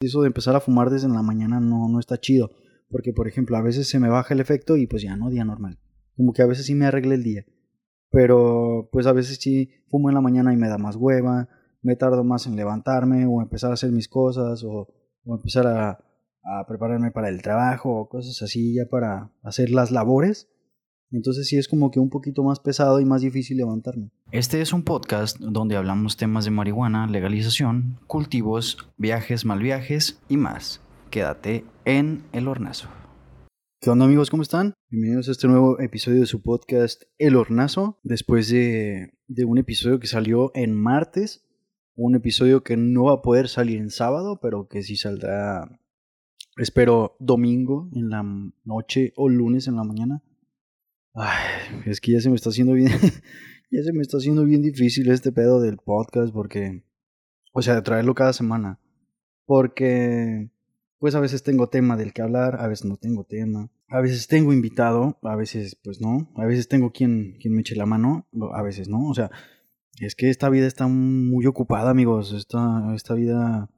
[0.00, 2.50] Eso de empezar a fumar desde la mañana no, no está chido.
[2.88, 5.44] Porque, por ejemplo, a veces se me baja el efecto y pues ya no, día
[5.44, 5.78] normal.
[6.16, 7.44] Como que a veces sí me arregle el día.
[8.10, 11.48] Pero pues a veces sí fumo en la mañana y me da más hueva,
[11.82, 14.88] me tardo más en levantarme o empezar a hacer mis cosas o,
[15.26, 15.98] empezar a
[16.66, 20.48] prepararme para el trabajo o cosas así ya para hacer las labores.
[21.12, 24.10] Entonces sí es como que un poquito más pesado y más difícil levantarme.
[24.30, 30.36] Este es un podcast donde hablamos temas de marihuana, legalización, cultivos, viajes, mal viajes y
[30.36, 30.80] más.
[31.10, 32.88] Quédate en El Hornazo.
[33.80, 34.30] ¿Qué onda amigos?
[34.30, 34.74] ¿Cómo están?
[34.88, 37.98] Bienvenidos a este nuevo episodio de su podcast El Hornazo.
[38.04, 41.44] Después de, de un episodio que salió en martes,
[41.96, 45.80] un episodio que no va a poder salir en sábado, pero que sí saldrá,
[46.56, 48.22] espero, domingo en la
[48.64, 50.22] noche o lunes en la mañana.
[51.14, 52.88] Ay, es que ya se me está haciendo bien,
[53.70, 56.84] ya se me está haciendo bien difícil este pedo del podcast porque,
[57.52, 58.78] o sea, de traerlo cada semana,
[59.44, 60.50] porque,
[60.98, 64.28] pues a veces tengo tema del que hablar, a veces no tengo tema, a veces
[64.28, 68.28] tengo invitado, a veces pues no, a veces tengo quien, quien me eche la mano,
[68.54, 69.30] a veces no, o sea,
[69.98, 73.68] es que esta vida está muy ocupada, amigos, esta, esta vida,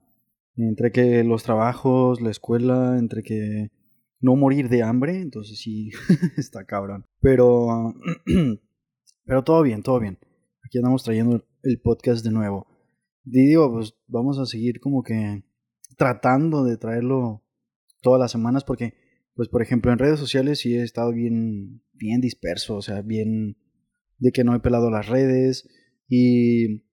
[0.55, 3.71] entre que los trabajos, la escuela, entre que
[4.19, 5.89] no morir de hambre, entonces sí,
[6.37, 7.07] está cabrón.
[7.23, 7.95] Pero,
[9.25, 10.19] pero todo bien, todo bien.
[10.63, 12.67] Aquí andamos trayendo el podcast de nuevo.
[13.25, 15.43] Y digo, pues vamos a seguir como que
[15.97, 17.43] tratando de traerlo
[18.01, 18.93] todas las semanas porque,
[19.35, 23.57] pues por ejemplo, en redes sociales sí he estado bien, bien disperso, o sea, bien
[24.17, 25.69] de que no he pelado las redes
[26.07, 26.83] y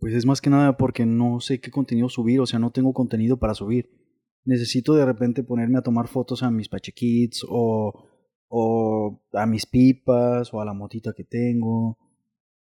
[0.00, 2.92] pues es más que nada porque no sé qué contenido subir, o sea, no tengo
[2.92, 4.00] contenido para subir
[4.44, 8.06] necesito de repente ponerme a tomar fotos a mis pachequits o,
[8.52, 11.96] o a mis pipas o a la motita que tengo.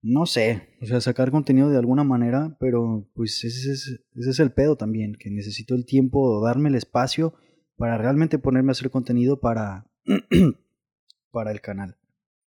[0.03, 4.41] No sé, o sea, sacar contenido de alguna manera, pero pues ese es, ese es
[4.41, 7.35] el pedo también, que necesito el tiempo, o darme el espacio
[7.77, 9.91] para realmente ponerme a hacer contenido para,
[11.31, 11.97] para el canal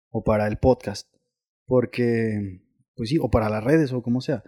[0.09, 1.07] o para el podcast.
[1.65, 2.61] Porque,
[2.95, 4.43] pues sí, o para las redes o como sea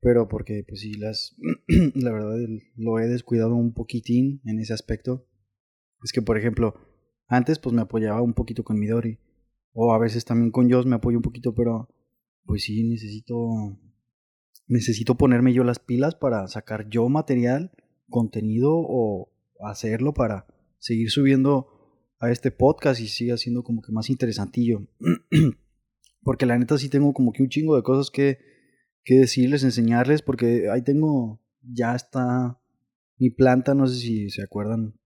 [0.00, 1.36] pero porque pues sí las
[1.94, 2.36] la verdad
[2.76, 5.26] lo he descuidado un poquitín en ese aspecto
[6.02, 6.87] es que por ejemplo
[7.28, 9.18] antes pues me apoyaba un poquito con Midori
[9.72, 11.88] o a veces también con Joss me apoyo un poquito pero
[12.44, 13.78] pues sí necesito
[14.66, 17.70] necesito ponerme yo las pilas para sacar yo material
[18.08, 19.30] contenido o
[19.60, 20.46] hacerlo para
[20.78, 21.68] seguir subiendo
[22.20, 24.88] a este podcast y siga siendo como que más interesantillo.
[26.22, 28.38] Porque la neta sí tengo como que un chingo de cosas que
[29.08, 32.60] que decirles, enseñarles, porque ahí tengo, ya está
[33.16, 35.00] mi planta, no sé si se acuerdan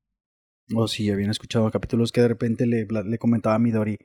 [0.75, 3.99] o si habían escuchado capítulos que de repente le, le comentaba a Midori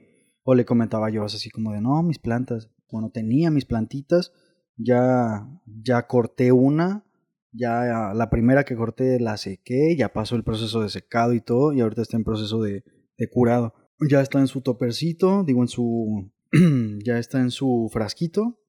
[0.44, 4.32] o le comentaba yo así como de, no, mis plantas, bueno, tenía mis plantitas,
[4.78, 7.06] ya, ya corté una,
[7.52, 11.74] ya la primera que corté la sequé, ya pasó el proceso de secado y todo,
[11.74, 12.84] y ahorita está en proceso de,
[13.18, 13.74] de curado.
[14.10, 16.32] Ya está en su topercito, digo en su,
[17.04, 18.60] ya está en su frasquito,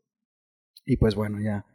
[0.85, 1.67] y pues bueno, ya,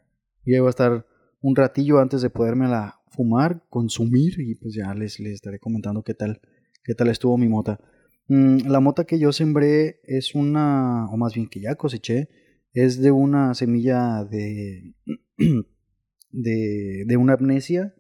[0.46, 1.06] ya a estar
[1.40, 2.32] un ratillo antes de
[2.68, 6.42] la fumar, consumir y pues ya les, les estaré comentando qué tal,
[6.84, 7.80] qué tal estuvo mi mota.
[8.28, 12.30] Mm, la mota que yo sembré es una, o más bien que ya coseché,
[12.74, 14.96] es de una semilla de,
[16.32, 17.94] de, de una amnesia,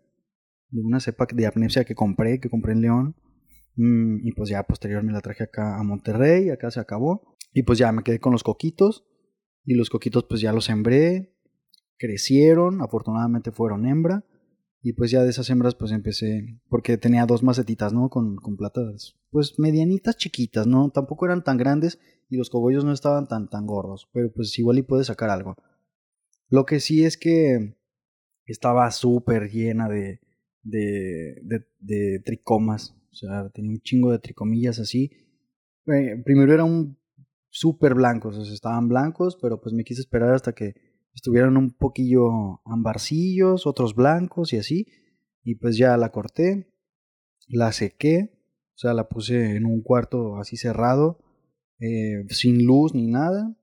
[0.70, 3.16] de una cepa de amnesia que compré, que compré en León.
[3.76, 7.38] Mm, y pues ya posterior me la traje acá a Monterrey, acá se acabó.
[7.54, 9.06] Y pues ya me quedé con los coquitos.
[9.66, 11.34] Y los coquitos pues ya los sembré,
[11.98, 14.26] crecieron, afortunadamente fueron hembra.
[14.86, 18.10] Y pues ya de esas hembras pues empecé, porque tenía dos macetitas, ¿no?
[18.10, 20.92] Con, con platas pues medianitas chiquitas, ¿no?
[20.92, 22.00] Tampoco eran tan grandes
[22.30, 25.56] y los cogollos no estaban tan, tan gordos, pero pues igual y puede sacar algo.
[26.50, 27.78] Lo que sí es que
[28.46, 30.20] estaba súper llena de,
[30.62, 35.12] de, de, de, tricomas, o sea, tenía un chingo de tricomillas así.
[35.88, 36.98] Eh, primero era un
[37.50, 40.76] súper blancos, o sea, estaban blancos, pero pues me quise esperar hasta que
[41.14, 44.88] estuvieran un poquillo ambarcillos, otros blancos y así,
[45.44, 46.74] y pues ya la corté,
[47.48, 48.32] la sequé,
[48.76, 51.20] o sea, la puse en un cuarto así cerrado,
[51.80, 53.56] eh, sin luz ni nada.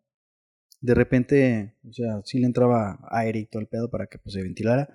[0.81, 4.35] De repente, o sea, sí le entraba aire y todo el pedo para que pues,
[4.35, 4.89] se ventilara,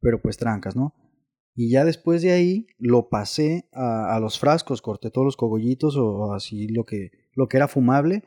[0.00, 0.94] pero pues trancas, ¿no?
[1.54, 5.96] Y ya después de ahí lo pasé a, a los frascos, corté todos los cogollitos
[5.96, 8.24] o así lo que, lo que era fumable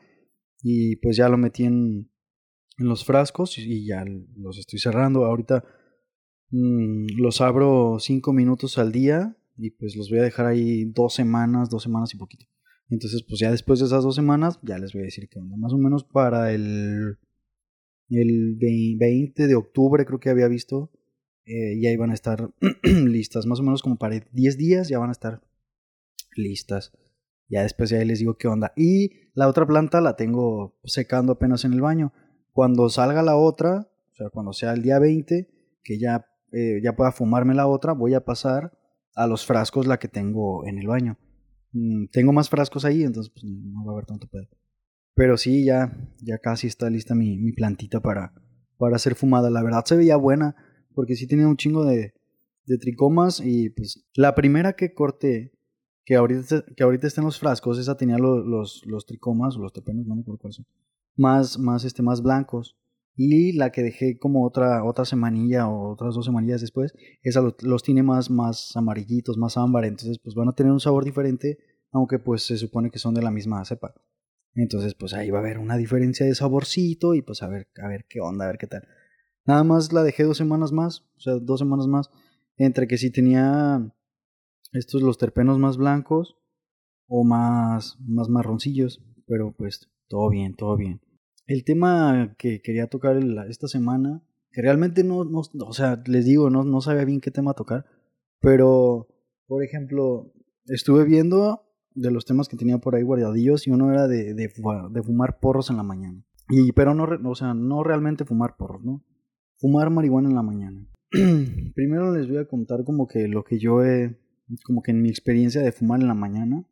[0.62, 2.10] y pues ya lo metí en,
[2.78, 4.04] en los frascos y ya
[4.36, 5.24] los estoy cerrando.
[5.24, 5.64] Ahorita
[6.50, 11.14] mmm, los abro cinco minutos al día y pues los voy a dejar ahí dos
[11.14, 12.46] semanas, dos semanas y poquito.
[12.88, 15.56] Entonces pues ya después de esas dos semanas ya les voy a decir que onda.
[15.56, 17.18] Más o menos para el,
[18.10, 20.90] el 20 de octubre creo que había visto
[21.46, 22.50] eh, y ahí van a estar
[22.82, 25.42] listas, más o menos como para 10 días ya van a estar
[26.36, 26.92] listas.
[27.48, 28.72] Ya después ya les digo qué onda.
[28.76, 32.12] Y la otra planta la tengo secando apenas en el baño.
[32.56, 35.46] Cuando salga la otra, o sea, cuando sea el día 20,
[35.84, 38.72] que ya, eh, ya pueda fumarme la otra, voy a pasar
[39.14, 41.18] a los frascos la que tengo en el baño.
[41.72, 44.48] Mm, tengo más frascos ahí, entonces pues, no va a haber tanto pedo.
[45.14, 48.32] Pero sí, ya, ya casi está lista mi, mi plantita para,
[48.78, 49.50] para ser fumada.
[49.50, 50.56] La verdad se veía buena,
[50.94, 52.14] porque sí tenía un chingo de,
[52.64, 55.52] de tricomas y pues la primera que corté
[56.06, 59.60] que ahorita, que ahorita está en los frascos, esa tenía los, los, los tricomas, o
[59.60, 60.66] los terpenos, no me acuerdo cuáles son,
[61.16, 62.76] más, más, este, más blancos.
[63.16, 67.82] Y la que dejé como otra, otra semanilla o otras dos semanillas después, esa los,
[67.82, 71.58] tiene más, más amarillitos, más ámbar, entonces pues van a tener un sabor diferente,
[71.92, 73.94] aunque pues se supone que son de la misma cepa.
[74.54, 77.88] Entonces pues ahí va a haber una diferencia de saborcito y pues a ver, a
[77.88, 78.86] ver qué onda, a ver qué tal.
[79.46, 82.10] Nada más la dejé dos semanas más, o sea, dos semanas más,
[82.58, 83.94] entre que si tenía
[84.72, 86.36] estos los terpenos más blancos
[87.06, 91.00] o más, más marroncillos, pero pues todo bien, todo bien.
[91.46, 93.16] El tema que quería tocar
[93.48, 97.30] esta semana, que realmente no, no, o sea, les digo, no, no sabía bien qué
[97.30, 97.86] tema tocar,
[98.40, 99.08] pero,
[99.46, 100.32] por ejemplo,
[100.66, 101.62] estuve viendo
[101.94, 105.70] de los temas que tenía por ahí guardadillos y uno era de, de, fumar porros
[105.70, 106.22] en la mañana.
[106.48, 109.04] Y, pero no, o sea, no realmente fumar porros, ¿no?
[109.58, 110.86] Fumar marihuana en la mañana.
[111.74, 114.18] Primero les voy a contar como que lo que yo he,
[114.64, 116.64] como que en mi experiencia de fumar en la mañana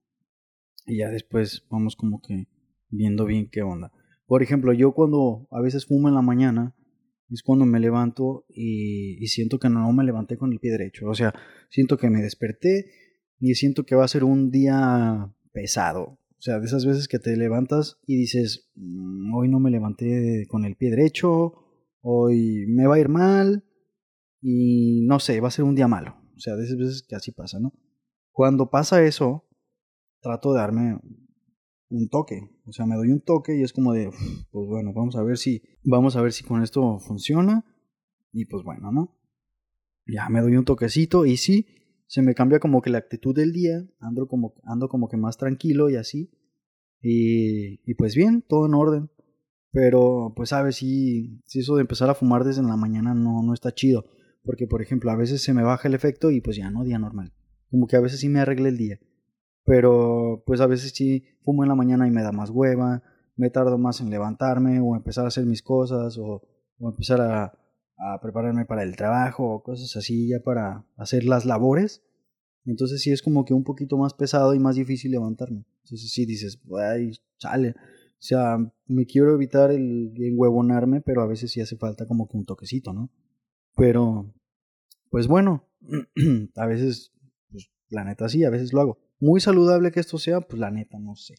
[0.86, 2.48] y ya después vamos como que
[2.90, 3.90] viendo bien qué onda.
[4.26, 6.74] Por ejemplo, yo cuando a veces fumo en la mañana
[7.30, 11.08] es cuando me levanto y, siento que no me levanté con el pie derecho.
[11.08, 11.34] O sea,
[11.70, 12.86] siento que me desperté
[13.38, 16.18] y siento que va a ser un día pesado.
[16.38, 20.46] O sea, de esas veces que te levantas y dices, mm, hoy no me levanté
[20.48, 21.54] con el pie derecho,
[22.00, 23.64] hoy me va a ir mal
[24.40, 26.16] y no sé, va a ser un día malo.
[26.36, 27.72] O sea, de esas veces que así pasa, ¿no?
[28.30, 29.48] Cuando pasa eso,
[30.20, 30.98] trato de darme
[31.94, 32.50] un toque.
[32.66, 34.10] O sea, me doy un toque y es como de,
[34.50, 37.64] pues bueno, vamos a ver si, vamos a ver si con esto funciona.
[38.32, 39.16] Y pues bueno, ¿no?
[40.06, 41.66] Ya me doy un toquecito y sí,
[42.06, 43.86] se me cambia como que la actitud del día.
[44.00, 46.30] Ando como, ando como que más tranquilo y así.
[47.00, 49.10] Y, pues bien, todo en orden.
[49.70, 53.54] Pero pues sabes, si, si eso de empezar a fumar desde la mañana no, no
[53.54, 54.04] está chido.
[54.42, 56.98] Porque, por ejemplo, a veces se me baja el efecto y pues ya no, día
[56.98, 57.32] normal.
[57.70, 59.00] Como que a veces sí me arregle el día.
[59.64, 63.02] Pero pues a veces sí fumo en la mañana y me da más hueva,
[63.36, 66.42] me tardo más en levantarme o empezar a hacer mis cosas o,
[66.80, 67.52] empezar a,
[68.20, 72.02] prepararme para el trabajo o cosas así ya para hacer las labores.
[72.66, 75.64] Entonces sí es como que un poquito más pesado y más difícil levantarme.
[75.84, 77.70] Entonces sí dices, ay, sale.
[77.70, 82.26] O sea, me quiero evitar el, el huevonarme, pero a veces sí hace falta como
[82.28, 83.10] que un toquecito, ¿no?
[83.76, 84.32] Pero,
[85.10, 85.68] pues bueno,
[86.56, 87.12] a veces,
[87.50, 88.98] pues la neta sí, a veces lo hago.
[89.20, 91.34] Muy saludable que esto sea, pues la neta no sé.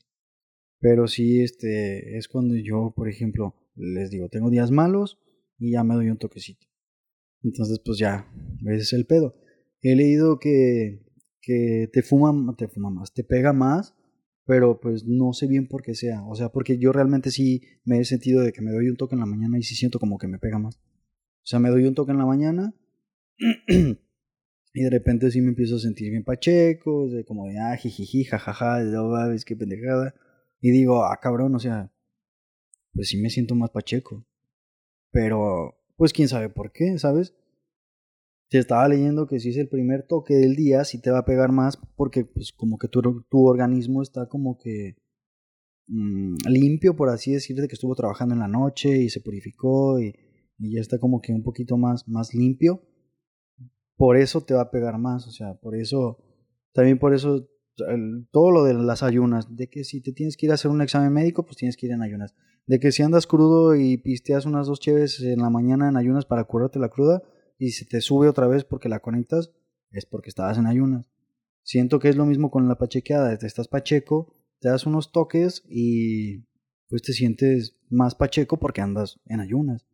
[0.80, 5.20] Pero sí, este, es cuando yo, por ejemplo, les digo, tengo días malos
[5.58, 6.68] y ya me doy un toquecito.
[7.44, 8.32] Entonces, pues ya,
[8.66, 9.36] ese es el pedo.
[9.82, 11.06] He leído que,
[11.42, 13.96] que te fuma, te fuma más, te pega más,
[14.46, 16.24] pero pues no sé bien por qué sea.
[16.26, 19.16] O sea, porque yo realmente sí me he sentido de que me doy un toque
[19.16, 20.78] en la mañana y sí siento como que me pega más.
[20.78, 22.74] O sea, me doy un toque en la mañana
[24.76, 28.26] y de repente sí me empiezo a sentir bien pacheco, de como de, ah, jijiji,
[28.26, 30.14] jajaja, de, ves qué pendejada.
[30.60, 31.94] Y digo, ah, cabrón, o sea,
[32.94, 34.26] pues sí me siento más pacheco.
[35.12, 37.34] Pero, pues quién sabe por qué, ¿sabes?
[38.50, 41.26] Te estaba leyendo que si es el primer toque del día, sí te va a
[41.26, 44.98] pegar más porque, pues, como que tu, tu organismo está como que
[45.88, 50.14] mmm, limpio, por así decirte, que estuvo trabajando en la noche y se purificó y
[50.58, 52.82] y ya está como que un poquito más, más limpio,
[53.98, 56.18] por eso te va a pegar más, o sea, por eso,
[56.74, 57.48] también por eso,
[58.32, 60.82] todo lo de las ayunas, de que si te tienes que ir a hacer un
[60.82, 62.34] examen médico, pues tienes que ir en ayunas,
[62.68, 66.26] de que si andas crudo y pisteas unas dos cheves en la mañana en ayunas
[66.26, 67.22] para curarte la cruda
[67.58, 69.52] y se te sube otra vez porque la conectas,
[69.92, 71.10] es porque estabas en ayunas.
[71.64, 75.64] Siento que es lo mismo con la pachequeada, te estás pacheco, te das unos toques
[75.68, 76.46] y
[76.88, 79.86] pues te sientes más pacheco porque andas en ayunas.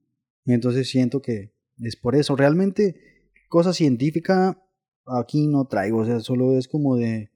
[0.45, 2.35] Entonces siento que es por eso.
[2.35, 2.95] Realmente,
[3.51, 4.59] cosa científica
[5.05, 5.99] aquí no traigo.
[5.99, 7.29] O sea, solo es como de,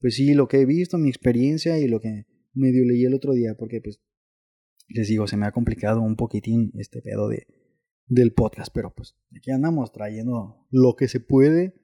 [0.00, 3.32] pues sí, lo que he visto, mi experiencia y lo que medio leí el otro
[3.32, 3.56] día.
[3.58, 4.00] Porque, pues,
[4.88, 7.48] les digo, se me ha complicado un poquitín este pedo de,
[8.06, 8.72] del podcast.
[8.72, 11.74] Pero, pues, aquí andamos trayendo lo que se puede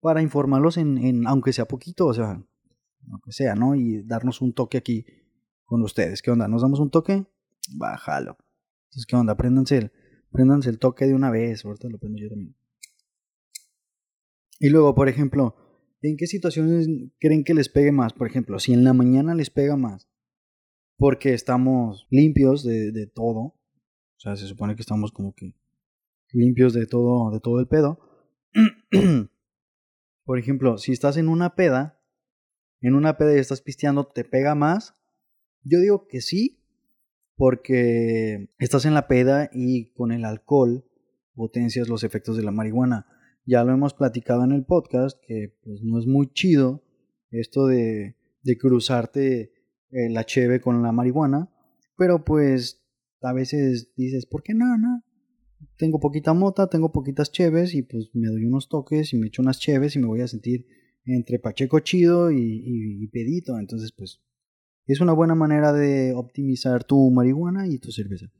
[0.00, 2.44] para informarlos en, en aunque sea poquito, o sea,
[3.10, 3.76] aunque sea, ¿no?
[3.76, 5.06] Y darnos un toque aquí
[5.64, 6.20] con ustedes.
[6.20, 6.48] ¿Qué onda?
[6.48, 7.24] ¿Nos damos un toque?
[7.76, 8.36] Bájalo.
[8.86, 9.36] Entonces, ¿qué onda?
[9.36, 9.92] Préndanse el
[10.32, 12.56] Préndanse el toque de una vez, ahorita lo prendo yo también.
[14.62, 15.56] Y luego, por ejemplo,
[16.02, 16.88] ¿en qué situaciones
[17.18, 18.12] creen que les pegue más?
[18.12, 20.08] Por ejemplo, si en la mañana les pega más,
[20.96, 25.56] porque estamos limpios de, todo, o sea, se supone que estamos como que
[26.30, 27.98] limpios de todo, de todo el pedo.
[30.24, 32.00] por ejemplo, si estás en una peda,
[32.80, 34.94] en una peda y estás pisteando, ¿te pega más?
[35.64, 36.62] Yo digo que sí,
[37.34, 40.84] porque estás en la peda y con el alcohol
[41.34, 43.11] potencias los efectos de la marihuana.
[43.44, 46.82] Ya lo hemos platicado en el podcast, que pues no es muy chido
[47.30, 49.52] esto de, de cruzarte
[49.90, 51.50] eh, la cheve con la marihuana,
[51.96, 52.82] pero pues
[53.20, 54.78] a veces dices, ¿por qué no?
[54.78, 55.02] no?
[55.76, 59.42] Tengo poquita mota, tengo poquitas cheves y pues me doy unos toques y me echo
[59.42, 60.66] unas cheves y me voy a sentir
[61.04, 63.58] entre pacheco chido y, y pedito.
[63.58, 64.20] Entonces pues
[64.86, 68.32] es una buena manera de optimizar tu marihuana y tu cerveza.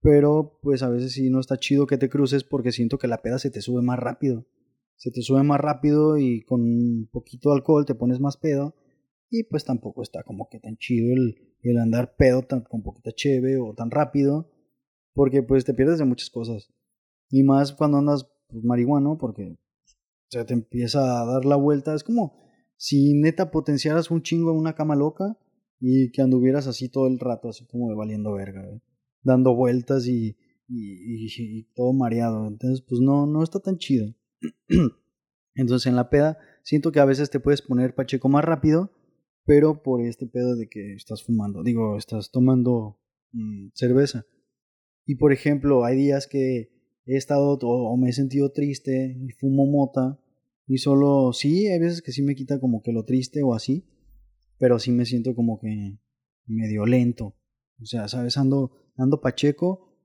[0.00, 3.22] Pero pues a veces sí no está chido que te cruces porque siento que la
[3.22, 4.46] peda se te sube más rápido.
[4.96, 8.74] Se te sube más rápido y con un poquito de alcohol te pones más pedo.
[9.30, 13.12] Y pues tampoco está como que tan chido el, el andar pedo tan, con poquita
[13.12, 14.50] cheve o tan rápido.
[15.14, 16.72] Porque pues te pierdes de muchas cosas.
[17.30, 19.56] Y más cuando andas pues, marihuano porque
[20.30, 21.94] se te empieza a dar la vuelta.
[21.94, 22.38] Es como
[22.76, 25.36] si neta potenciaras un chingo en una cama loca
[25.80, 28.64] y que anduvieras así todo el rato, así como de valiendo verga
[29.28, 30.36] dando vueltas y,
[31.74, 32.48] todo mareado.
[32.48, 34.14] Entonces, pues no, no está tan chido.
[35.54, 38.92] Entonces, en la peda, siento que a veces te puedes poner pacheco más rápido,
[39.44, 43.00] pero por este pedo de que estás fumando, digo, estás tomando
[43.32, 44.26] mm, cerveza.
[45.06, 46.70] Y por ejemplo, hay días que
[47.06, 50.20] he estado o me he sentido triste y fumo mota
[50.66, 53.86] y solo, sí, hay veces que sí me quita como que lo triste o así,
[54.58, 55.96] pero sí me siento como que
[56.46, 57.36] medio lento.
[57.80, 58.36] O sea, ¿sabes?
[58.36, 59.96] Ando, ando pacheco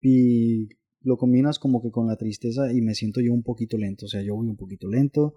[0.00, 0.68] y
[1.02, 4.08] lo combinas como que con la tristeza y me siento yo un poquito lento, o
[4.08, 5.34] sea, yo voy un poquito lento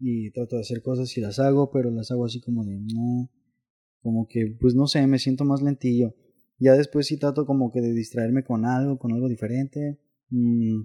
[0.00, 3.30] y trato de hacer cosas y las hago, pero las hago así como de no,
[4.00, 6.16] como que pues no sé, me siento más lentillo.
[6.58, 10.82] Ya después sí trato como que de distraerme con algo, con algo diferente, mm,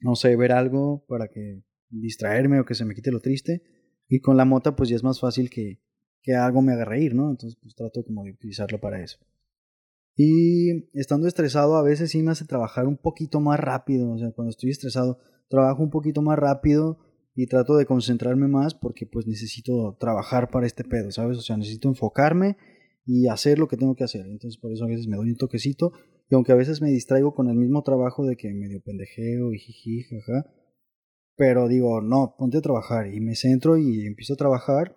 [0.00, 3.62] no sé, ver algo para que distraerme o que se me quite lo triste.
[4.08, 5.80] Y con la mota pues ya es más fácil que,
[6.22, 7.30] que algo me haga reír, ¿no?
[7.30, 9.18] Entonces pues trato como de utilizarlo para eso.
[10.16, 14.12] Y estando estresado a veces sí me hace trabajar un poquito más rápido.
[14.12, 15.18] O sea, cuando estoy estresado
[15.48, 16.98] trabajo un poquito más rápido
[17.34, 21.38] y trato de concentrarme más porque pues necesito trabajar para este pedo, ¿sabes?
[21.38, 22.56] O sea, necesito enfocarme
[23.04, 24.24] y hacer lo que tengo que hacer.
[24.26, 25.92] Entonces por eso a veces me doy un toquecito
[26.30, 29.58] y aunque a veces me distraigo con el mismo trabajo de que medio pendejeo y
[29.58, 30.46] jiji, jaja,
[31.36, 34.96] pero digo, no, ponte a trabajar y me centro y empiezo a trabajar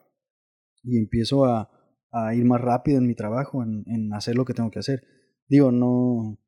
[0.84, 1.72] y empiezo a,
[2.12, 5.04] a ir más rápido en mi trabajo, en, en, hacer lo que tengo que hacer.
[5.48, 6.40] Digo, no,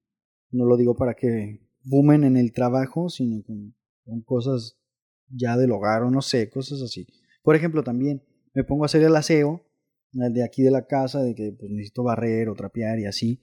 [0.52, 3.76] no lo digo para que boomen en el trabajo, sino con,
[4.06, 4.80] con cosas
[5.28, 7.08] ya del hogar o no sé, cosas así.
[7.44, 8.24] Por ejemplo, también
[8.54, 9.66] me pongo a hacer el aseo
[10.12, 13.42] de aquí de la casa, de que pues, necesito barrer o trapear y así.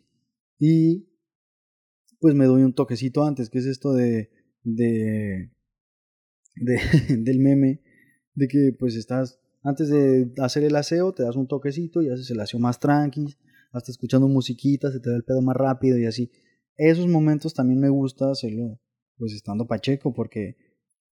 [0.59, 1.09] Y
[2.21, 4.31] pues me doy un toquecito antes, que es esto de,
[4.63, 5.53] de,
[6.57, 6.81] de
[7.19, 7.83] del meme,
[8.35, 12.31] de que pues estás antes de hacer el aseo, te das un toquecito y haces
[12.31, 13.35] el aseo más tranqui,
[13.73, 16.31] hasta escuchando musiquita, se te da el pedo más rápido y así.
[16.77, 18.79] Esos momentos también me gusta hacerlo,
[19.19, 20.57] pues estando pacheco, porque,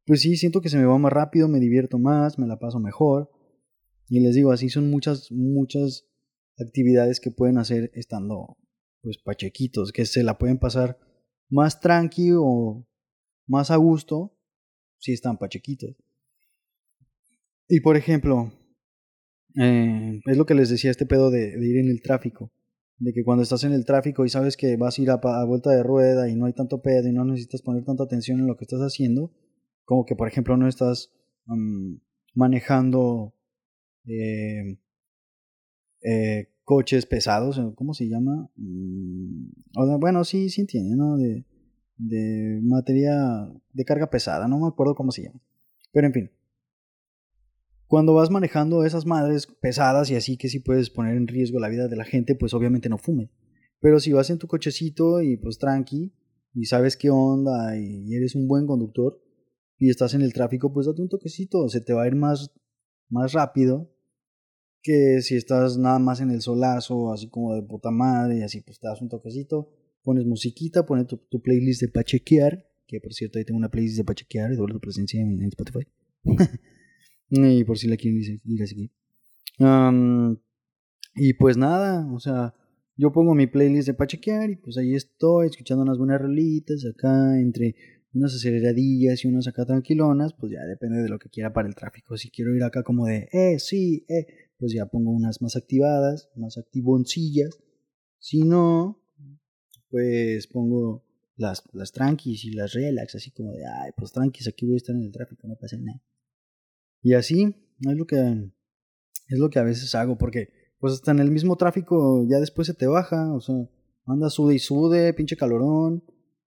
[0.06, 2.80] pues sí, siento que se me va más rápido, me divierto más, me la paso
[2.80, 3.32] mejor.
[4.08, 6.06] Y les digo, así son muchas, muchas
[6.60, 8.56] actividades que pueden hacer estando,
[9.02, 11.00] pues, pachequitos, que se la pueden pasar
[11.50, 12.86] más tranqui o
[13.48, 14.38] más a gusto
[15.00, 15.96] si están pachequitos.
[17.68, 18.52] Y por ejemplo,
[19.56, 22.52] eh, es lo que les decía este pedo de, ir en el tráfico.
[22.98, 25.72] De que cuando estás en el tráfico y sabes que vas a ir a, vuelta
[25.72, 28.56] de rueda y no hay tanto pedo y no necesitas poner tanta atención en lo
[28.56, 29.34] que estás haciendo,
[29.84, 31.12] como que por ejemplo no estás
[31.46, 31.96] mm,
[32.36, 33.34] manejando
[34.06, 34.78] eh,
[36.04, 38.50] eh, coches pesados, ¿cómo se llama?
[38.56, 41.18] Mm, bueno, sí, sí entiende, ¿no?
[41.18, 41.46] De,
[41.98, 43.14] de materia
[43.74, 45.42] de carga pesada, no me acuerdo cómo se llama.
[45.92, 46.32] Pero en fin,
[47.88, 51.70] cuando vas manejando esas madres pesadas y así que sí puedes poner en riesgo la
[51.70, 53.30] vida de la gente, pues obviamente no fumes.
[53.80, 56.14] Pero si vas en tu cochecito y pues tranqui
[56.54, 59.22] y sabes qué onda y eres un buen conductor
[59.78, 62.52] y estás en el tráfico, pues date un toquecito, se te va a ir más,
[63.10, 63.90] más rápido
[64.82, 68.62] que si estás nada más en el solazo, así como de puta madre y así
[68.62, 69.70] pues te das un toquecito,
[70.04, 74.04] pones musiquita, pones tu, playlist de pachequear, que por cierto ahí tengo una playlist de
[74.04, 75.88] pachequear y doble tu presencia en, en Spotify.
[77.36, 78.92] Y por si la quieren ir a seguir.
[81.16, 82.54] y pues nada, o sea,
[82.96, 87.40] yo pongo mi playlist de pachequear y pues ahí estoy escuchando unas buenas rolitas acá
[87.40, 87.76] entre
[88.14, 91.74] unas aceleradillas y unas acá tranquilonas, pues ya depende de lo que quiera para el
[91.74, 92.16] tráfico.
[92.18, 96.30] Si quiero ir acá como de, eh, sí, eh, pues ya pongo unas más activadas,
[96.36, 97.58] más activoncillas.
[98.20, 99.02] Si no,
[99.90, 101.04] pues pongo
[101.36, 104.78] las, las tranquis y las relax, así como de, ay, pues tranquis, aquí voy a
[104.78, 106.00] estar en el tráfico, no pasa nada.
[107.04, 108.52] Y así es lo que
[109.28, 112.68] es lo que a veces hago, porque pues hasta en el mismo tráfico ya después
[112.68, 113.56] se te baja, o sea,
[114.06, 116.04] andas sude y sude, pinche calorón,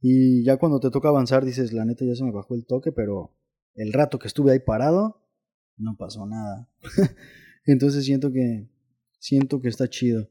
[0.01, 2.91] y ya cuando te toca avanzar dices, la neta ya se me bajó el toque,
[2.91, 3.35] pero
[3.75, 5.23] el rato que estuve ahí parado,
[5.77, 6.69] no pasó nada.
[7.65, 8.69] Entonces siento que,
[9.19, 10.29] siento que está chido.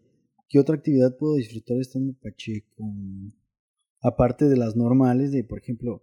[0.48, 2.84] ¿Qué otra actividad puedo disfrutar estando pacheco?
[4.00, 6.02] Aparte de las normales, de por ejemplo,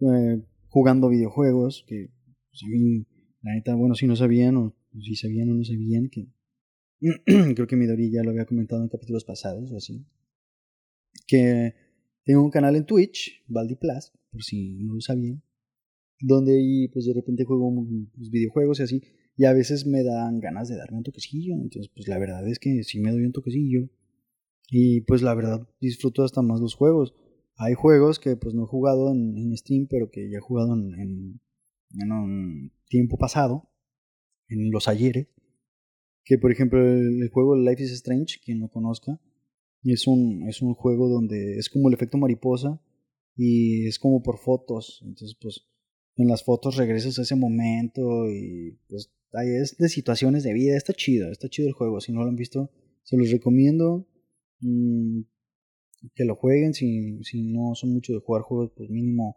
[0.00, 2.10] eh, jugando videojuegos, que
[2.50, 3.06] pues, a mí,
[3.46, 6.28] la neta, bueno, si no sabían, o si sabían o no sabían, que
[7.54, 10.04] creo que Midori ya lo había comentado en capítulos pasados o así,
[11.28, 11.74] que
[12.24, 15.44] tengo un canal en Twitch, Valdi Plus, por si no lo sabían,
[16.18, 17.72] donde ahí pues de repente juego
[18.16, 19.02] pues, videojuegos y así,
[19.36, 22.58] y a veces me dan ganas de darme un toquecillo, entonces pues la verdad es
[22.58, 23.88] que sí me doy un toquecillo,
[24.68, 27.14] y pues la verdad disfruto hasta más los juegos.
[27.58, 30.94] Hay juegos que pues no he jugado en, Steam, pero que ya he jugado en,
[30.98, 31.40] en,
[31.94, 33.68] un tiempo pasado,
[34.48, 35.28] en los ayeres,
[36.24, 39.20] que por ejemplo el, juego Life is Strange, quien lo conozca,
[39.84, 42.80] es un, es un juego donde es como el efecto mariposa
[43.36, 45.00] y es como por fotos.
[45.04, 45.68] Entonces, pues,
[46.16, 50.76] en las fotos regresas a ese momento y pues ahí es de situaciones de vida.
[50.76, 52.00] Está chido, está chido el juego.
[52.00, 52.70] Si no lo han visto,
[53.04, 54.08] se los recomiendo.
[54.60, 55.20] Mm,
[56.14, 56.74] que lo jueguen.
[56.74, 59.36] Si, si no son mucho de jugar juegos, pues mínimo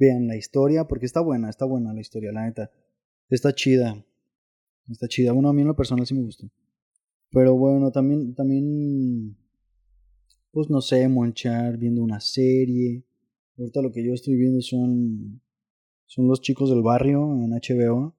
[0.00, 0.88] vean la historia.
[0.88, 2.72] Porque está buena, está buena la historia, la neta.
[3.28, 4.04] Está chida.
[4.90, 5.30] Está chida.
[5.32, 6.50] Bueno, a mí en lo personal sí me gustó.
[7.30, 9.36] Pero bueno, también, también
[10.52, 13.04] pues no sé, monchar viendo una serie.
[13.56, 15.40] Ahorita lo que yo estoy viendo son,
[16.06, 18.16] son los chicos del barrio en HBO.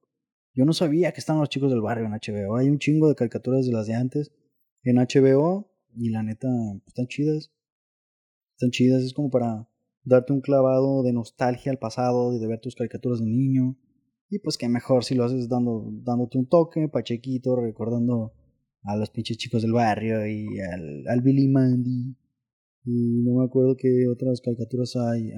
[0.54, 2.56] Yo no sabía que estaban los chicos del barrio en HBO.
[2.56, 4.32] Hay un chingo de caricaturas de las de antes
[4.82, 7.52] en HBO y la neta, pues, están chidas.
[8.52, 9.68] Están chidas, es como para
[10.04, 13.76] darte un clavado de nostalgia al pasado, de ver tus caricaturas de niño.
[14.30, 18.32] Y pues que mejor si lo haces dando, dándote un toque, pachequito, recordando
[18.84, 22.16] a los pinches chicos del barrio y al, al Billy Mandy
[22.84, 25.32] y no me acuerdo qué otras caricaturas hay.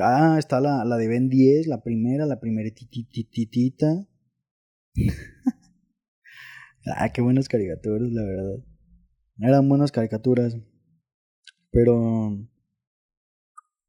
[0.00, 4.06] ah, está la, la de Ben 10, la primera, la primera tititita.
[6.96, 8.64] ah, qué buenas caricaturas, la verdad.
[9.38, 10.56] Eran buenas caricaturas.
[11.70, 12.38] Pero.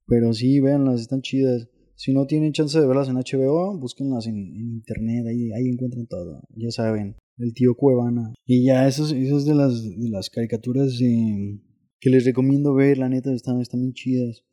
[0.08, 1.70] Pero sí, véanlas, están chidas.
[1.96, 6.42] Si no tienen chance de verlas en HBO, búsquenlas en, internet, ahí, ahí encuentran todo.
[6.56, 8.34] Ya saben, el tío Cuevana.
[8.46, 13.34] Y ya, eso es de las, de las caricaturas que les recomiendo ver, la neta,
[13.34, 14.44] están, están bien chidas.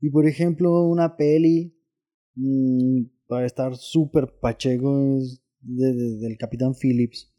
[0.00, 1.76] Y por ejemplo, una peli
[2.34, 7.32] mmm, para estar súper pacheco es del Capitán Phillips.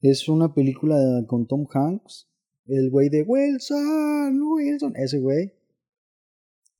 [0.00, 2.28] Es una película con Tom Hanks,
[2.66, 5.52] el güey de Wilson, Wilson, ese güey.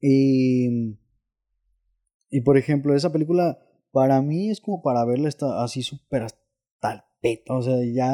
[0.06, 0.98] Y,
[2.28, 3.58] y por ejemplo, esa película
[3.90, 5.30] para mí es como para verla
[5.62, 6.26] así súper
[6.82, 8.12] el peto, o sea, ya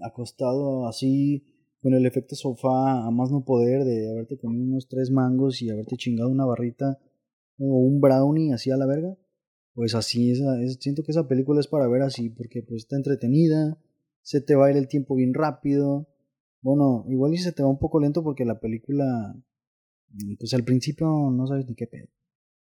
[0.00, 1.44] acostado así
[1.82, 5.70] con el efecto sofá a más no poder de haberte comido unos tres mangos y
[5.70, 7.00] haberte chingado una barrita
[7.58, 9.16] o un brownie así a la verga.
[9.74, 10.40] Pues así, es,
[10.78, 13.78] siento que esa película es para ver así, porque pues está entretenida,
[14.22, 16.06] se te va a ir el tiempo bien rápido.
[16.62, 19.36] Bueno, igual y se te va un poco lento porque la película,
[20.38, 22.08] pues al principio no sabes ni qué pedo.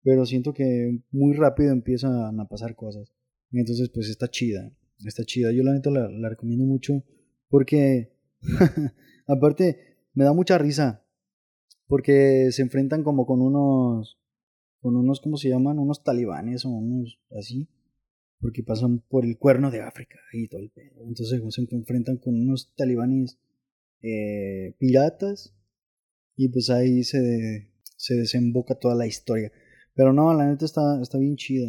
[0.02, 3.12] Pero siento que muy rápido empiezan a pasar cosas.
[3.50, 4.72] Y entonces pues está chida,
[5.04, 5.52] está chida.
[5.52, 7.02] Yo la neta la, la recomiendo mucho
[7.48, 8.14] porque
[9.26, 11.04] Aparte, me da mucha risa.
[11.86, 14.18] Porque se enfrentan como con unos.
[14.80, 15.78] Con unos, ¿cómo se llaman?
[15.78, 17.68] Unos talibanes o unos así.
[18.40, 21.02] Porque pasan por el cuerno de África y todo el pedo.
[21.06, 23.38] Entonces se enfrentan con unos talibanes
[24.02, 25.54] eh, piratas.
[26.36, 29.52] Y pues ahí se, se desemboca toda la historia.
[29.94, 31.68] Pero no, la neta está, está bien chida.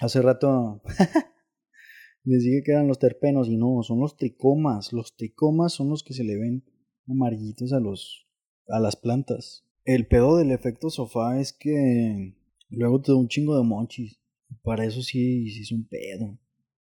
[0.00, 0.82] Hace rato
[2.24, 4.92] les dije que eran los terpenos y no, son los tricomas.
[4.92, 6.64] Los tricomas son los que se le ven
[7.06, 8.24] amarillitos a los
[8.68, 9.64] a las plantas.
[9.84, 12.34] El pedo del efecto sofá es que
[12.70, 14.18] luego te da un chingo de monchis.
[14.62, 16.38] Para eso sí, sí es un pedo.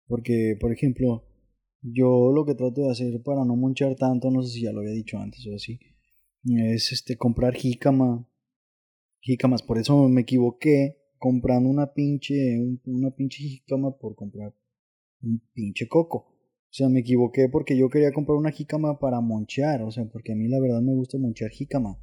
[0.08, 1.26] Porque, por ejemplo,
[1.82, 4.80] yo lo que trato de hacer para no monchar tanto, no sé si ya lo
[4.80, 5.80] había dicho antes o así,
[6.46, 8.28] es este comprar jícama.
[9.20, 14.54] Jícamas, por eso me equivoqué comprando una pinche, una pinche jícama por comprar
[15.22, 16.18] un pinche coco.
[16.76, 20.34] O sea, me equivoqué porque yo quería comprar una jícama para monchear, o sea, porque
[20.34, 21.98] a mí la verdad me gusta monchear jícama.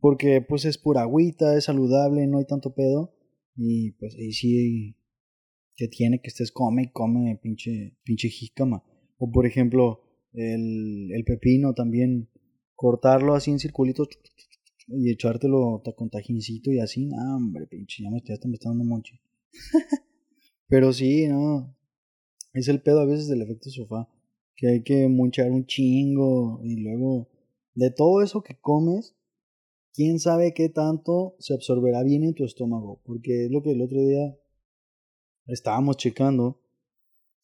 [0.00, 3.14] Porque pues es pura agüita, es saludable, no hay tanto pedo.
[3.54, 4.96] Y pues ahí sí
[5.76, 8.82] que tiene que estés come y come pinche, pinche jícama.
[9.18, 10.00] O por ejemplo,
[10.32, 12.28] el, el pepino también,
[12.78, 14.08] cortarlo así en circulitos
[14.86, 18.84] y echártelo con tajincito y así, nah, hombre, pinche, ya me, ya me está dando
[18.84, 19.20] monche.
[20.68, 21.76] Pero sí, no,
[22.52, 24.08] es el pedo a veces del efecto sofá,
[24.54, 27.28] que hay que monchar un chingo y luego
[27.74, 29.16] de todo eso que comes,
[29.92, 33.82] quién sabe qué tanto se absorberá bien en tu estómago, porque es lo que el
[33.82, 34.38] otro día
[35.48, 36.62] estábamos checando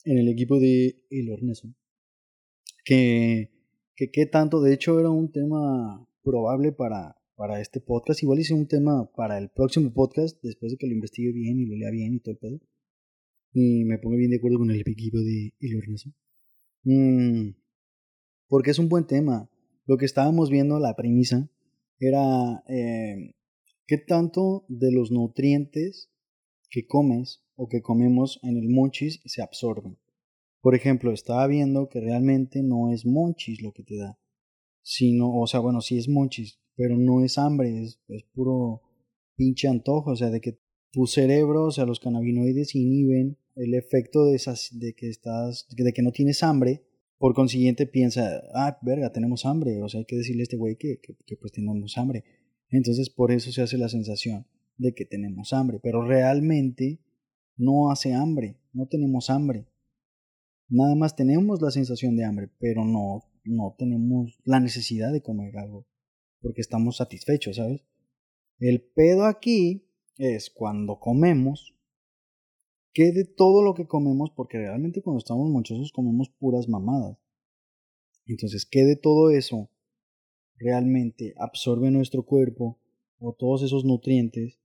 [0.05, 1.75] en el equipo de El Horneso,
[2.85, 3.54] que,
[3.97, 8.55] que qué tanto, de hecho era un tema probable para, para este podcast, igual hice
[8.55, 11.91] un tema para el próximo podcast, después de que lo investigue bien y lo lea
[11.91, 12.61] bien y todo el pedo,
[13.53, 15.81] y me pongo bien de acuerdo con el equipo de El.
[16.83, 17.55] Mm,
[18.49, 19.49] porque es un buen tema.
[19.87, 21.51] Lo que estábamos viendo, la premisa,
[22.01, 23.35] era eh,
[23.87, 26.11] qué tanto de los nutrientes
[26.69, 29.99] que comes o que comemos en el monchis se absorben.
[30.65, 34.19] Por ejemplo, estaba viendo que realmente no es monchis lo que te da,
[34.81, 38.01] sino, o sea, bueno, sí es monchis, pero no es hambre, es,
[38.33, 38.81] puro
[39.37, 40.59] pinche antojo, o sea, de que
[40.91, 45.93] tu cerebro, o sea, los cannabinoides inhiben el efecto de, esas, de que estás, de
[45.93, 46.83] que no tienes hambre,
[47.19, 50.77] por consiguiente piensa, ah, verga, tenemos hambre, o sea, hay que decirle a este güey
[50.77, 52.25] que, que, que pues tenemos hambre.
[52.71, 54.47] Entonces por eso se hace la sensación
[54.79, 57.01] de que tenemos hambre, pero realmente
[57.55, 59.67] no hace hambre, no tenemos hambre.
[60.69, 65.57] Nada más tenemos la sensación de hambre, pero no, no tenemos la necesidad de comer
[65.59, 65.87] algo,
[66.41, 67.85] porque estamos satisfechos, ¿sabes?
[68.59, 71.75] El pedo aquí es cuando comemos,
[72.93, 77.19] que de todo lo que comemos, porque realmente cuando estamos monchosos comemos puras mamadas.
[78.27, 79.69] Entonces, ¿qué de todo eso
[80.57, 82.79] realmente absorbe nuestro cuerpo
[83.19, 84.59] o todos esos nutrientes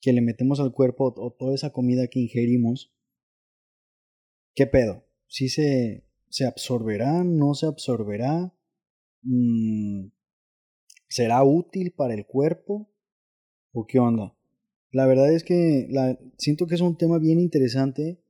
[0.00, 2.92] que le metemos al cuerpo o toda esa comida que ingerimos,
[4.58, 5.04] ¿qué pedo?
[5.28, 7.22] ¿Sí se, se absorberá?
[7.22, 8.52] ¿No se absorberá?
[9.22, 10.08] Mm,
[11.08, 12.90] ¿Será útil para el cuerpo?
[13.70, 14.36] ¿O qué onda?
[14.90, 18.20] La verdad es que la, siento que es un tema bien interesante,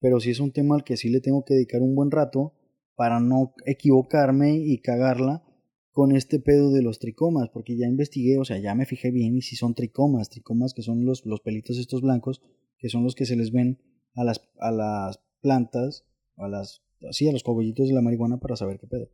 [0.00, 2.54] pero sí es un tema al que sí le tengo que dedicar un buen rato
[2.96, 5.44] para no equivocarme y cagarla
[5.92, 9.36] con este pedo de los tricomas, porque ya investigué, o sea, ya me fijé bien
[9.36, 12.42] y si son tricomas, tricomas que son los, los pelitos estos blancos,
[12.76, 13.78] que son los que se les ven
[14.16, 16.04] a las, a las plantas,
[16.36, 19.08] a las, así, a los cogollitos de la marihuana para saber qué pedo.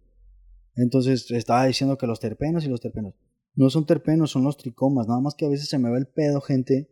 [0.77, 3.15] Entonces estaba diciendo que los terpenos y los terpenos.
[3.55, 6.07] No son terpenos, son los tricomas, nada más que a veces se me va el
[6.07, 6.89] pedo, gente,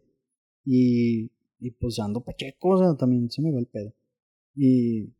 [0.64, 3.94] y, y pues ando pacheco, o sea, también se me va el pedo.
[4.54, 5.14] Y,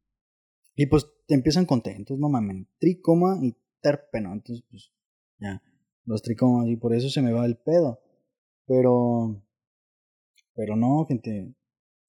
[0.77, 4.33] y pues te empiezan contentos, no mames, tricoma y terpeno.
[4.33, 4.93] Entonces, pues,
[5.39, 5.63] ya,
[6.05, 8.01] los tricomas, y por eso se me va el pedo.
[8.67, 9.43] Pero,
[10.55, 11.55] pero no, gente,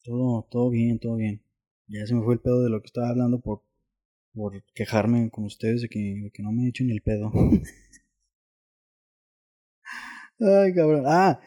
[0.03, 1.41] todo, todo bien, todo bien.
[1.91, 3.63] Ya se me fue el pedo de lo que estaba hablando por,
[4.34, 7.32] por quejarme con ustedes de que, no me echen el pedo.
[10.39, 11.04] Ay, cabrón.
[11.06, 11.39] Ah,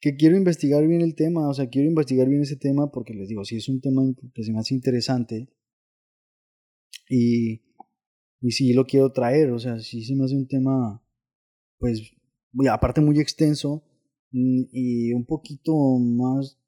[0.00, 3.28] que quiero investigar bien el tema, o sea, quiero investigar bien ese tema porque les
[3.28, 4.02] digo, si es un tema
[4.34, 5.48] que se me hace interesante
[7.08, 7.62] y
[8.42, 11.00] y sí lo quiero traer, o sea, sí se me hace un tema,
[11.78, 12.12] pues,
[12.68, 13.84] aparte muy extenso
[14.32, 16.58] y un poquito más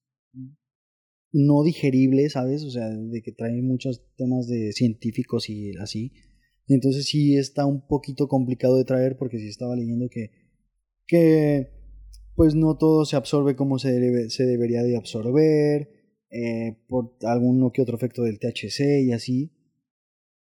[1.35, 2.63] no digerible, ¿sabes?
[2.65, 6.13] O sea, de que trae muchos temas de científicos y así.
[6.69, 10.31] Entonces sí está un poquito complicado de traer porque sí estaba leyendo que,
[11.09, 11.73] que
[12.37, 15.91] pues no todo se absorbe como se, se debería de absorber,
[16.31, 19.51] eh, por alguno que otro efecto del THC y así.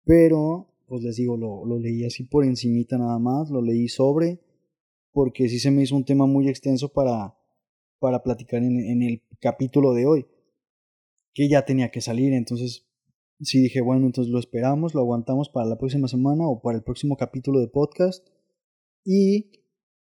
[0.04, 4.42] Pero pues les digo, lo, lo leí así por encimita nada más, lo leí sobre,
[5.14, 7.34] porque sí se me hizo un tema muy extenso para,
[8.00, 10.26] para platicar en, en el capítulo de hoy,
[11.34, 12.88] que ya tenía que salir, entonces
[13.40, 16.84] sí dije, bueno, entonces lo esperamos, lo aguantamos para la próxima semana o para el
[16.84, 18.28] próximo capítulo de podcast
[19.06, 19.52] y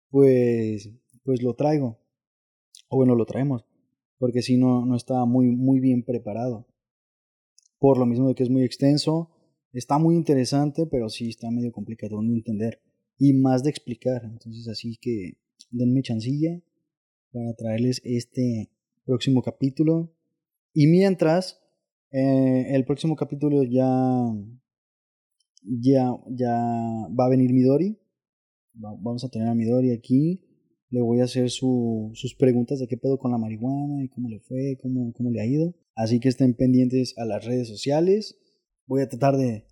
[0.09, 0.89] pues
[1.23, 1.99] pues lo traigo.
[2.89, 3.65] O bueno, lo traemos,
[4.17, 6.67] porque si no no estaba muy muy bien preparado.
[7.77, 9.31] Por lo mismo de que es muy extenso,
[9.71, 12.81] Está muy interesante, pero sí está medio complicado de entender
[13.19, 14.23] y más de explicar.
[14.25, 15.37] Entonces, así que
[15.69, 16.59] denme chancilla
[17.31, 18.71] para traerles este
[19.05, 20.11] próximo capítulo.
[20.73, 21.59] Y mientras,
[22.11, 23.89] eh, el próximo capítulo ya,
[25.63, 26.53] ya, ya
[27.17, 27.99] va a venir Midori.
[28.73, 30.45] vamos a tener a Midori aquí.
[30.91, 34.27] Le voy a hacer su, sus preguntas de qué pedo con la marihuana y cómo
[34.27, 35.75] le fue, cómo, cómo le ha ido.
[35.95, 38.39] Así que estén pendientes a las redes sociales
[38.89, 39.65] voy a tratar de,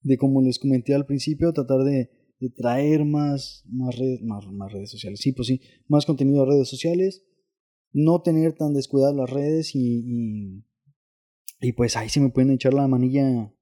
[0.00, 2.10] de como les comenté al principio, tratar de,
[2.40, 5.20] de traer más, más, redes, más, más redes sociales.
[5.20, 7.22] Sí, pues sí, más contenido de redes sociales.
[7.92, 10.64] No tener tan descuidadas las redes y,
[11.60, 13.52] y, pues ahí se me pueden echar la manilla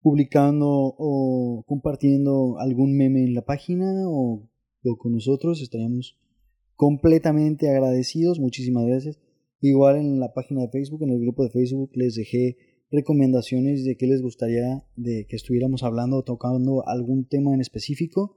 [0.00, 4.48] publicando o compartiendo algún meme en la página o,
[4.84, 5.60] o con nosotros.
[5.62, 6.18] Estaríamos
[6.76, 8.38] completamente agradecidos.
[8.38, 9.18] Muchísimas gracias.
[9.60, 12.58] Igual en la página de Facebook, en el grupo de Facebook, les dejé
[12.90, 18.36] recomendaciones de qué les gustaría de que estuviéramos hablando o tocando algún tema en específico.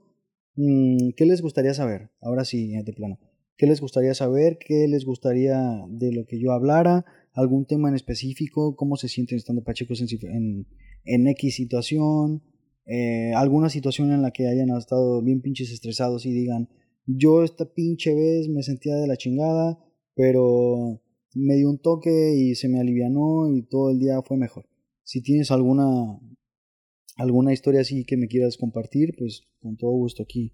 [0.56, 2.10] Mm, ¿Qué les gustaría saber?
[2.20, 3.18] Ahora sí, de plano.
[3.58, 4.56] ¿Qué les gustaría saber?
[4.64, 7.04] ¿Qué les gustaría de lo que yo hablara?
[7.32, 8.76] ¿Algún tema en específico?
[8.76, 10.68] ¿Cómo se sienten estando pachecos en,
[11.04, 12.44] en, X situación?
[12.86, 16.68] Eh, ¿Alguna situación en la que hayan estado bien pinches estresados y digan,
[17.04, 19.76] yo esta pinche vez me sentía de la chingada,
[20.14, 21.02] pero
[21.34, 24.68] me dio un toque y se me alivianó y todo el día fue mejor.
[25.02, 25.84] Si tienes alguna
[27.16, 30.52] alguna historia así que me quieras compartir, pues con todo gusto aquí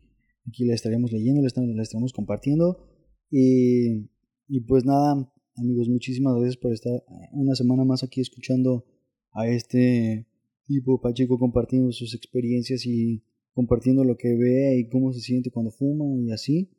[0.48, 2.93] aquí la estaremos leyendo, la estaremos, compartiendo
[3.30, 4.08] y,
[4.48, 8.84] y pues nada, amigos, muchísimas gracias por estar una semana más aquí escuchando
[9.32, 10.26] a este
[10.66, 15.70] tipo Pacheco compartiendo sus experiencias y compartiendo lo que ve y cómo se siente cuando
[15.70, 16.70] fuma y así.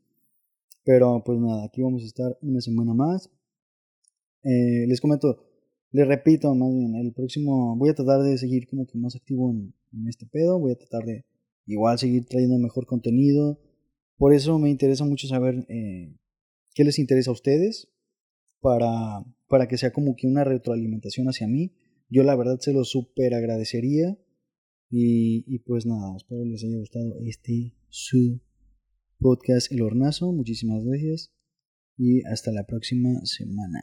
[0.84, 3.31] Pero pues nada, aquí vamos a estar una semana más.
[4.43, 5.43] Eh, les comento,
[5.91, 9.51] les repito, más bien, el próximo voy a tratar de seguir como que más activo
[9.51, 9.73] en,
[10.08, 11.25] este pedo, voy a tratar de
[11.65, 13.60] igual seguir trayendo mejor contenido.
[14.17, 16.13] Por eso me interesa mucho saber eh,
[16.75, 17.91] qué les interesa a ustedes
[18.59, 21.73] para, para que sea como que una retroalimentación hacia mí.
[22.09, 24.19] Yo la verdad se lo súper agradecería.
[24.91, 28.39] Y, y, pues nada, espero les haya gustado este su
[29.19, 30.31] podcast El Hornazo.
[30.31, 31.33] Muchísimas gracias
[31.97, 33.81] y hasta la próxima semana.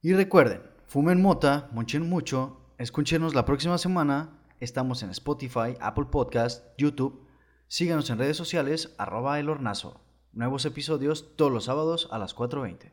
[0.00, 4.42] Y recuerden, fumen mota, monchen mucho, escúchenos la próxima semana.
[4.60, 7.26] Estamos en Spotify, Apple Podcast, YouTube.
[7.66, 10.03] Síganos en redes sociales, arroba el hornazo.
[10.34, 12.92] Nuevos episodios todos los sábados a las 4.20.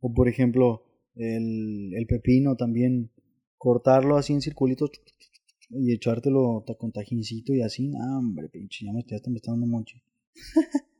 [0.00, 0.82] O por ejemplo,
[1.14, 3.10] el, el, pepino también,
[3.58, 4.90] cortarlo así en circulitos
[5.68, 7.92] y echártelo con tajincito y así.
[8.00, 10.02] Ah, hombre, pinche, ya me, ya me está dando monche.